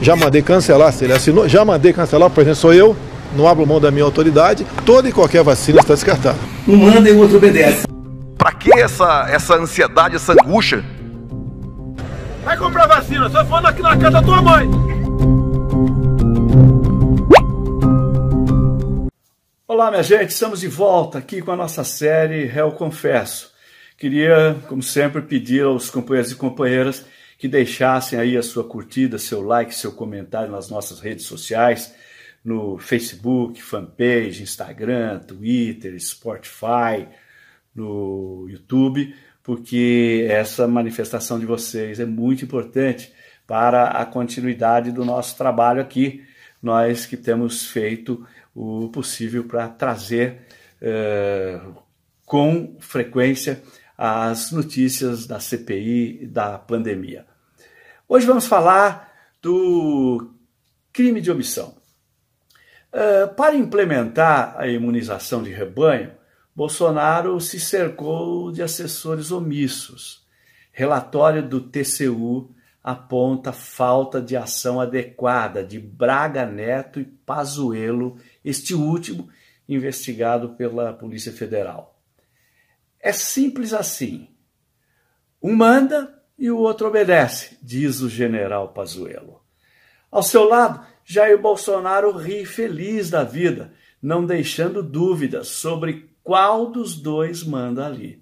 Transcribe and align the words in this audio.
Já 0.00 0.14
mandei 0.14 0.40
cancelar, 0.40 0.92
se 0.92 1.04
ele 1.04 1.12
assinou, 1.12 1.48
já 1.48 1.64
mandei 1.64 1.92
cancelar, 1.92 2.30
por 2.30 2.40
exemplo, 2.42 2.60
sou 2.60 2.72
eu, 2.72 2.96
não 3.34 3.48
abro 3.48 3.66
mão 3.66 3.80
da 3.80 3.90
minha 3.90 4.04
autoridade, 4.04 4.64
toda 4.84 5.08
e 5.08 5.12
qualquer 5.12 5.42
vacina 5.42 5.80
está 5.80 5.94
descartada. 5.94 6.38
Um 6.68 6.76
manda 6.76 7.08
e 7.08 7.12
o 7.12 7.18
outro 7.18 7.38
obedece. 7.38 7.86
Pra 8.38 8.52
que 8.52 8.72
essa, 8.78 9.26
essa 9.28 9.56
ansiedade, 9.56 10.14
essa 10.14 10.32
angústia? 10.32 10.84
Vai 12.44 12.56
comprar 12.56 12.86
vacina, 12.86 13.28
só 13.28 13.44
for 13.44 13.66
aqui 13.66 13.82
na 13.82 13.96
casa 13.96 14.10
da 14.12 14.22
tua 14.22 14.40
mãe. 14.40 14.70
Olá, 19.66 19.90
minha 19.90 20.02
gente, 20.04 20.30
estamos 20.30 20.60
de 20.60 20.68
volta 20.68 21.18
aqui 21.18 21.42
com 21.42 21.50
a 21.50 21.56
nossa 21.56 21.82
série 21.82 22.44
Réu 22.44 22.70
Confesso. 22.70 23.50
Queria, 23.98 24.56
como 24.68 24.82
sempre, 24.82 25.20
pedir 25.22 25.64
aos 25.64 25.90
companheiros 25.90 26.30
e 26.30 26.36
companheiras 26.36 27.04
que 27.38 27.48
deixassem 27.48 28.18
aí 28.18 28.36
a 28.36 28.42
sua 28.42 28.64
curtida, 28.64 29.18
seu 29.18 29.42
like, 29.42 29.74
seu 29.74 29.92
comentário 29.92 30.50
nas 30.50 30.70
nossas 30.70 31.00
redes 31.00 31.26
sociais, 31.26 31.94
no 32.44 32.78
Facebook, 32.78 33.60
fanpage, 33.60 34.42
Instagram, 34.42 35.18
Twitter, 35.20 35.98
Spotify, 36.00 37.06
no 37.74 38.46
YouTube, 38.48 39.14
porque 39.42 40.26
essa 40.30 40.66
manifestação 40.66 41.38
de 41.38 41.46
vocês 41.46 42.00
é 42.00 42.06
muito 42.06 42.44
importante 42.44 43.12
para 43.46 43.88
a 43.88 44.04
continuidade 44.06 44.90
do 44.90 45.04
nosso 45.04 45.36
trabalho 45.36 45.80
aqui. 45.80 46.24
Nós 46.62 47.04
que 47.04 47.16
temos 47.16 47.66
feito 47.66 48.26
o 48.54 48.88
possível 48.88 49.44
para 49.44 49.68
trazer 49.68 50.46
eh, 50.80 51.60
com 52.24 52.76
frequência 52.80 53.62
as 53.96 54.50
notícias 54.50 55.26
da 55.26 55.40
CPI 55.40 56.22
e 56.22 56.26
da 56.26 56.58
pandemia. 56.58 57.26
Hoje 58.08 58.26
vamos 58.26 58.46
falar 58.46 59.12
do 59.42 60.30
crime 60.92 61.20
de 61.20 61.30
omissão. 61.30 61.76
Uh, 62.92 63.34
para 63.34 63.54
implementar 63.54 64.54
a 64.56 64.66
imunização 64.68 65.42
de 65.42 65.50
rebanho, 65.50 66.12
Bolsonaro 66.54 67.40
se 67.40 67.60
cercou 67.60 68.50
de 68.50 68.62
assessores 68.62 69.30
omissos. 69.30 70.24
Relatório 70.72 71.46
do 71.46 71.60
TCU 71.60 72.54
aponta 72.82 73.52
falta 73.52 74.22
de 74.22 74.36
ação 74.36 74.80
adequada 74.80 75.64
de 75.64 75.78
Braga 75.78 76.46
Neto 76.46 77.00
e 77.00 77.04
Pazuello, 77.04 78.16
este 78.44 78.74
último 78.74 79.28
investigado 79.68 80.50
pela 80.50 80.92
Polícia 80.92 81.32
Federal. 81.32 81.95
É 83.06 83.12
simples 83.12 83.72
assim. 83.72 84.26
Um 85.40 85.54
manda 85.54 86.12
e 86.36 86.50
o 86.50 86.58
outro 86.58 86.88
obedece, 86.88 87.56
diz 87.62 88.00
o 88.00 88.08
general 88.08 88.72
Pazuello. 88.72 89.42
Ao 90.10 90.24
seu 90.24 90.42
lado, 90.42 90.84
Jair 91.04 91.40
Bolsonaro 91.40 92.10
ri 92.10 92.44
feliz 92.44 93.08
da 93.08 93.22
vida, 93.22 93.72
não 94.02 94.26
deixando 94.26 94.82
dúvidas 94.82 95.46
sobre 95.46 96.10
qual 96.24 96.66
dos 96.66 96.96
dois 96.96 97.44
manda 97.44 97.86
ali. 97.86 98.20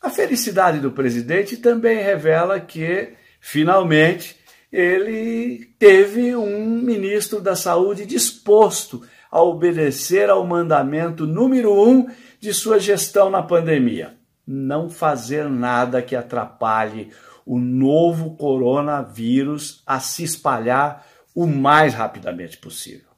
A 0.00 0.08
felicidade 0.08 0.78
do 0.78 0.92
presidente 0.92 1.56
também 1.56 2.00
revela 2.00 2.60
que, 2.60 3.14
finalmente, 3.40 4.36
ele 4.70 5.74
teve 5.76 6.36
um 6.36 6.80
ministro 6.80 7.40
da 7.40 7.56
Saúde 7.56 8.06
disposto 8.06 9.04
a 9.34 9.42
obedecer 9.42 10.30
ao 10.30 10.46
mandamento 10.46 11.26
número 11.26 11.72
um 11.74 12.06
de 12.38 12.54
sua 12.54 12.78
gestão 12.78 13.28
na 13.28 13.42
pandemia: 13.42 14.14
não 14.46 14.88
fazer 14.88 15.50
nada 15.50 16.00
que 16.00 16.14
atrapalhe 16.14 17.10
o 17.44 17.58
novo 17.58 18.36
coronavírus 18.36 19.82
a 19.84 19.98
se 19.98 20.22
espalhar 20.22 21.04
o 21.34 21.48
mais 21.48 21.94
rapidamente 21.94 22.58
possível. 22.58 23.08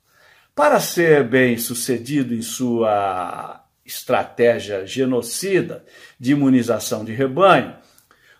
Para 0.55 0.81
ser 0.81 1.23
bem 1.23 1.59
sucedido 1.59 2.35
em 2.35 2.41
sua 2.41 3.63
estratégia 3.85 4.87
genocida 4.87 5.85
de 6.19 6.33
imunização 6.33 7.05
de 7.05 7.13
rebanho, 7.13 7.75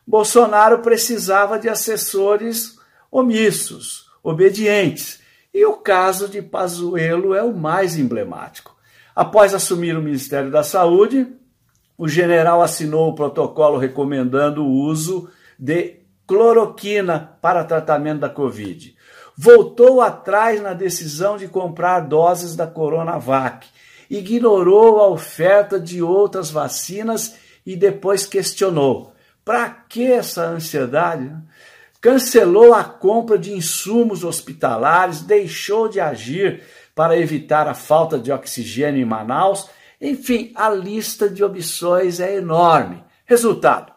Bolsonaro 0.07 0.79
precisava 0.79 1.59
de 1.59 1.69
assessores 1.69 2.79
omissos, 3.11 4.07
obedientes, 4.23 5.21
e 5.57 5.65
o 5.65 5.73
caso 5.73 6.29
de 6.29 6.43
Pazuello 6.43 7.35
é 7.35 7.43
o 7.43 7.57
mais 7.57 7.97
emblemático. 7.97 8.77
Após 9.15 9.55
assumir 9.55 9.97
o 9.97 10.03
Ministério 10.03 10.51
da 10.51 10.63
Saúde, 10.63 11.27
o 11.97 12.07
general 12.07 12.61
assinou 12.61 13.09
o 13.09 13.15
protocolo 13.15 13.79
recomendando 13.79 14.63
o 14.63 14.71
uso 14.71 15.31
de 15.59 16.01
cloroquina 16.27 17.39
para 17.41 17.65
tratamento 17.65 18.21
da 18.21 18.29
Covid. 18.29 18.95
Voltou 19.35 20.03
atrás 20.03 20.61
na 20.61 20.75
decisão 20.75 21.39
de 21.39 21.49
comprar 21.49 22.01
doses 22.01 22.55
da 22.55 22.67
Coronavac. 22.67 23.67
Ignorou 24.11 25.01
a 25.01 25.09
oferta 25.09 25.81
de 25.81 26.03
outras 26.03 26.51
vacinas 26.51 27.35
e 27.65 27.75
depois 27.75 28.27
questionou: 28.27 29.15
para 29.43 29.71
que 29.71 30.05
essa 30.05 30.45
ansiedade? 30.45 31.33
Cancelou 32.07 32.73
a 32.73 32.85
compra 32.85 33.37
de 33.37 33.53
insumos 33.53 34.23
hospitalares, 34.23 35.23
deixou 35.23 35.89
de 35.89 35.99
agir 35.99 36.63
para 36.95 37.19
evitar 37.19 37.67
a 37.67 37.75
falta 37.75 38.17
de 38.17 38.31
oxigênio 38.31 39.03
em 39.03 39.05
Manaus. 39.05 39.69
Enfim, 40.01 40.53
a 40.55 40.71
lista 40.71 41.29
de 41.29 41.43
opções 41.43 42.21
é 42.21 42.37
enorme. 42.37 43.03
Resultado: 43.25 43.93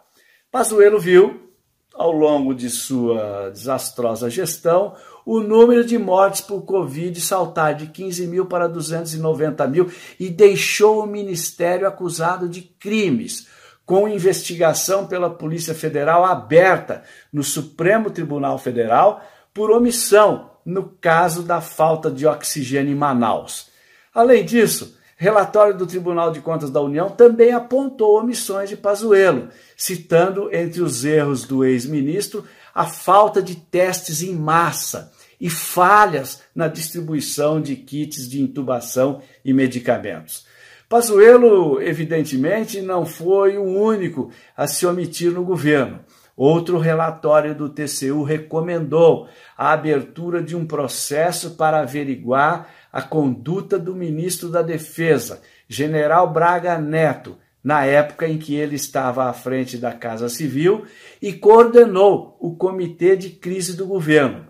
Pazuello 0.52 0.98
viu, 1.00 1.52
ao 1.94 2.12
longo 2.12 2.56
de 2.56 2.68
sua 2.72 3.52
desastrosa 3.52 4.28
gestão, 4.28 4.96
o 5.24 5.40
número 5.40 5.86
de 5.86 6.00
mortes 6.00 6.42
por 6.42 6.64
Covid 6.64 7.22
saltar 7.22 7.76
de 7.76 7.86
15 7.86 8.26
mil 8.26 8.48
para 8.48 8.68
290 8.68 9.68
mil 9.68 9.88
e 10.20 10.30
deixou 10.30 11.04
o 11.04 11.06
ministério 11.06 11.88
acusado 11.88 12.50
de 12.50 12.64
crimes, 12.64 13.48
com 13.90 14.08
investigação 14.08 15.08
pela 15.08 15.32
Polícia 15.32 15.74
Federal 15.74 16.24
aberta 16.24 17.02
no 17.34 17.44
Supremo 17.44 18.12
Tribunal 18.12 18.60
Federal 18.60 19.28
por 19.52 19.72
omissão 19.72 20.52
no 20.64 20.84
caso 21.02 21.42
da 21.42 21.60
falta 21.60 22.12
de 22.12 22.28
oxigênio 22.28 22.92
em 22.94 22.96
Manaus. 22.96 23.72
Além 24.14 24.46
disso, 24.46 24.96
relatório 25.18 25.76
do 25.76 25.88
Tribunal 25.88 26.32
de 26.32 26.40
Contas 26.40 26.70
da 26.70 26.80
União 26.80 27.10
também 27.10 27.52
apontou 27.52 28.20
omissões 28.20 28.70
de 28.70 28.78
Pazuello, 28.78 29.50
citando 29.76 30.54
entre 30.54 30.84
os 30.84 31.04
erros 31.04 31.44
do 31.44 31.66
ex-ministro 31.66 32.46
a 32.76 32.86
falta 32.86 33.42
de 33.42 33.56
testes 33.56 34.22
em 34.22 34.36
massa 34.36 35.12
e 35.42 35.50
falhas 35.50 36.44
na 36.54 36.68
distribuição 36.68 37.60
de 37.60 37.76
kits 37.76 38.30
de 38.30 38.40
intubação 38.40 39.24
e 39.44 39.52
medicamentos. 39.52 40.46
Pazuello, 40.90 41.80
evidentemente, 41.80 42.82
não 42.82 43.06
foi 43.06 43.60
o 43.60 43.64
único 43.64 44.32
a 44.58 44.66
se 44.66 44.88
omitir 44.88 45.32
no 45.32 45.44
governo. 45.44 46.00
Outro 46.36 46.80
relatório 46.80 47.54
do 47.54 47.70
TCU 47.70 48.24
recomendou 48.24 49.28
a 49.56 49.72
abertura 49.72 50.42
de 50.42 50.56
um 50.56 50.66
processo 50.66 51.52
para 51.52 51.82
averiguar 51.82 52.70
a 52.92 53.04
conduta 53.04 53.78
do 53.78 53.94
ministro 53.94 54.50
da 54.50 54.64
Defesa, 54.64 55.44
general 55.68 56.34
Braga 56.34 56.80
Neto, 56.80 57.38
na 57.64 57.86
época 57.86 58.28
em 58.28 58.40
que 58.40 58.56
ele 58.56 58.76
estava 58.76 59.26
à 59.26 59.34
frente 59.34 59.78
da 59.78 59.94
Casa 59.94 60.28
Civil 60.28 60.86
e 61.22 61.34
coordenou 61.34 62.36
o 62.40 62.56
Comitê 62.56 63.16
de 63.16 63.30
Crise 63.30 63.78
do 63.78 63.86
Governo. 63.86 64.48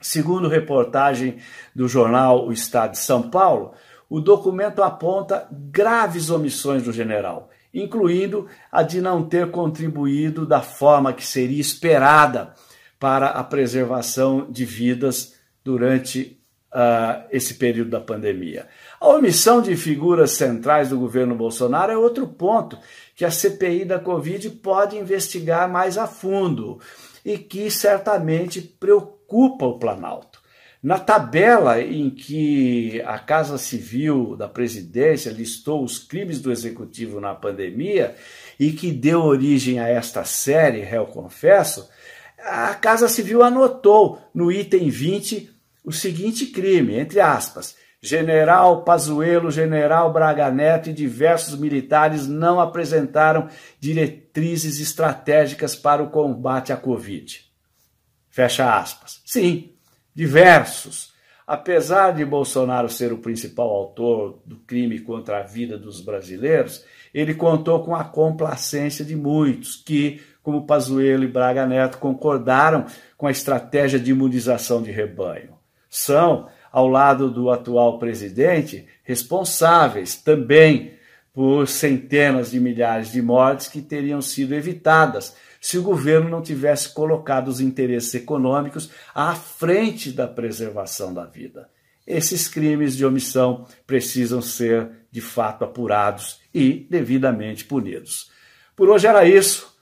Segundo 0.00 0.46
reportagem 0.46 1.38
do 1.74 1.88
jornal 1.88 2.46
O 2.46 2.52
Estado 2.52 2.92
de 2.92 2.98
São 2.98 3.30
Paulo, 3.30 3.72
o 4.08 4.20
documento 4.20 4.82
aponta 4.82 5.46
graves 5.50 6.30
omissões 6.30 6.82
do 6.82 6.92
general 6.92 7.50
incluindo 7.74 8.46
a 8.70 8.82
de 8.84 9.00
não 9.00 9.24
ter 9.24 9.50
contribuído 9.50 10.46
da 10.46 10.62
forma 10.62 11.12
que 11.12 11.26
seria 11.26 11.60
esperada 11.60 12.54
para 13.00 13.26
a 13.26 13.42
preservação 13.42 14.46
de 14.48 14.64
vidas 14.64 15.34
durante 15.64 16.40
uh, 16.72 17.26
esse 17.30 17.54
período 17.54 17.90
da 17.90 18.00
pandemia. 18.00 18.68
A 19.00 19.08
omissão 19.08 19.60
de 19.60 19.76
figuras 19.76 20.30
centrais 20.32 20.90
do 20.90 20.98
governo 20.98 21.34
Bolsonaro 21.34 21.92
é 21.92 21.98
outro 21.98 22.28
ponto 22.28 22.78
que 23.16 23.24
a 23.24 23.30
CPI 23.30 23.84
da 23.84 23.98
Covid 23.98 24.48
pode 24.50 24.96
investigar 24.96 25.68
mais 25.68 25.98
a 25.98 26.06
fundo 26.06 26.78
e 27.24 27.36
que 27.36 27.70
certamente 27.70 28.60
preocupa 28.60 29.66
o 29.66 29.78
Planalto. 29.78 30.43
Na 30.84 30.98
tabela 30.98 31.80
em 31.80 32.10
que 32.10 33.00
a 33.06 33.18
Casa 33.18 33.56
Civil 33.56 34.36
da 34.36 34.46
Presidência 34.46 35.32
listou 35.32 35.82
os 35.82 35.98
crimes 35.98 36.42
do 36.42 36.52
Executivo 36.52 37.22
na 37.22 37.34
pandemia 37.34 38.14
e 38.60 38.70
que 38.70 38.92
deu 38.92 39.22
origem 39.22 39.80
a 39.80 39.88
esta 39.88 40.26
série, 40.26 40.82
Réu 40.82 41.06
Confesso, 41.06 41.88
a 42.38 42.74
Casa 42.74 43.08
Civil 43.08 43.42
anotou 43.42 44.20
no 44.34 44.52
item 44.52 44.90
20 44.90 45.50
o 45.82 45.90
seguinte 45.90 46.48
crime, 46.48 46.96
entre 46.96 47.18
aspas, 47.18 47.74
General 48.02 48.84
Pazuello, 48.84 49.50
General 49.50 50.12
Braga 50.12 50.50
Neto 50.50 50.90
e 50.90 50.92
diversos 50.92 51.58
militares 51.58 52.28
não 52.28 52.60
apresentaram 52.60 53.48
diretrizes 53.80 54.78
estratégicas 54.78 55.74
para 55.74 56.02
o 56.02 56.10
combate 56.10 56.74
à 56.74 56.76
Covid. 56.76 57.40
Fecha 58.28 58.76
aspas. 58.76 59.22
Sim, 59.24 59.73
diversos. 60.14 61.12
Apesar 61.46 62.12
de 62.12 62.24
Bolsonaro 62.24 62.88
ser 62.88 63.12
o 63.12 63.18
principal 63.18 63.68
autor 63.68 64.40
do 64.46 64.56
crime 64.56 65.00
contra 65.00 65.40
a 65.40 65.42
vida 65.42 65.76
dos 65.76 66.00
brasileiros, 66.00 66.84
ele 67.12 67.34
contou 67.34 67.84
com 67.84 67.94
a 67.94 68.02
complacência 68.02 69.04
de 69.04 69.14
muitos 69.14 69.76
que, 69.76 70.22
como 70.42 70.66
Pazuello 70.66 71.24
e 71.24 71.28
Braga 71.28 71.66
Neto, 71.66 71.98
concordaram 71.98 72.86
com 73.16 73.26
a 73.26 73.30
estratégia 73.30 74.00
de 74.00 74.10
imunização 74.10 74.82
de 74.82 74.90
rebanho. 74.90 75.50
São, 75.90 76.48
ao 76.72 76.88
lado 76.88 77.30
do 77.30 77.50
atual 77.50 77.98
presidente, 77.98 78.86
responsáveis 79.02 80.16
também 80.16 80.94
por 81.32 81.68
centenas 81.68 82.52
de 82.52 82.60
milhares 82.60 83.12
de 83.12 83.20
mortes 83.20 83.68
que 83.68 83.82
teriam 83.82 84.22
sido 84.22 84.54
evitadas 84.54 85.36
se 85.64 85.78
o 85.78 85.82
governo 85.82 86.28
não 86.28 86.42
tivesse 86.42 86.90
colocado 86.90 87.48
os 87.48 87.58
interesses 87.58 88.14
econômicos 88.14 88.90
à 89.14 89.34
frente 89.34 90.12
da 90.12 90.28
preservação 90.28 91.14
da 91.14 91.24
vida. 91.24 91.70
Esses 92.06 92.46
crimes 92.46 92.94
de 92.94 93.02
omissão 93.06 93.64
precisam 93.86 94.42
ser, 94.42 94.90
de 95.10 95.22
fato, 95.22 95.64
apurados 95.64 96.38
e 96.52 96.86
devidamente 96.90 97.64
punidos. 97.64 98.30
Por 98.76 98.90
hoje 98.90 99.06
era 99.06 99.24
isso. 99.24 99.74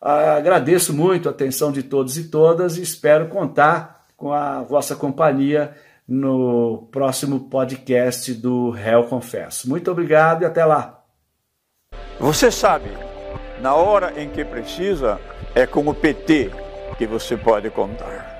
Agradeço 0.00 0.92
muito 0.92 1.28
a 1.28 1.30
atenção 1.30 1.70
de 1.70 1.84
todos 1.84 2.18
e 2.18 2.24
todas 2.24 2.76
e 2.76 2.82
espero 2.82 3.28
contar 3.28 4.06
com 4.16 4.32
a 4.32 4.62
vossa 4.62 4.96
companhia 4.96 5.76
no 6.08 6.88
próximo 6.90 7.48
podcast 7.48 8.34
do 8.34 8.70
Réu 8.70 9.04
Confesso. 9.04 9.68
Muito 9.68 9.92
obrigado 9.92 10.42
e 10.42 10.44
até 10.44 10.64
lá. 10.64 11.04
Você 12.18 12.50
sabe 12.50 12.90
na 13.60 13.74
hora 13.74 14.14
em 14.16 14.28
que 14.28 14.44
precisa, 14.44 15.20
é 15.54 15.66
com 15.66 15.86
o 15.86 15.94
PT 15.94 16.50
que 16.96 17.06
você 17.06 17.36
pode 17.36 17.70
contar. 17.70 18.39